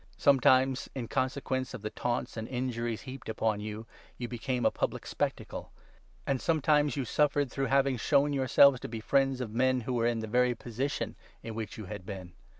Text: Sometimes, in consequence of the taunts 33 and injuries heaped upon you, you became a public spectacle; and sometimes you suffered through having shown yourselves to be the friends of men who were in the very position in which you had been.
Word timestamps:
Sometimes, 0.17 0.89
in 0.95 1.07
consequence 1.07 1.75
of 1.75 1.83
the 1.83 1.91
taunts 1.91 2.33
33 2.33 2.39
and 2.57 2.65
injuries 2.65 3.01
heaped 3.03 3.29
upon 3.29 3.59
you, 3.59 3.85
you 4.17 4.27
became 4.27 4.65
a 4.65 4.71
public 4.71 5.05
spectacle; 5.05 5.71
and 6.25 6.41
sometimes 6.41 6.95
you 6.95 7.05
suffered 7.05 7.51
through 7.51 7.65
having 7.67 7.97
shown 7.97 8.33
yourselves 8.33 8.79
to 8.79 8.87
be 8.87 8.99
the 8.99 9.05
friends 9.05 9.41
of 9.41 9.51
men 9.51 9.81
who 9.81 9.93
were 9.93 10.07
in 10.07 10.17
the 10.17 10.25
very 10.25 10.55
position 10.55 11.15
in 11.43 11.53
which 11.53 11.77
you 11.77 11.85
had 11.85 12.03
been. 12.03 12.33